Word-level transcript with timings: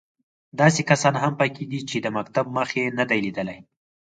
داسې 0.59 0.81
کسان 0.89 1.15
هم 1.23 1.33
په 1.39 1.45
کې 1.55 1.63
دي 1.71 1.79
چې 1.89 1.97
د 2.01 2.07
مکتب 2.17 2.45
مخ 2.57 2.69
یې 2.79 2.85
نه 2.97 3.03
دی 3.09 3.19
لیدلی. 3.25 3.59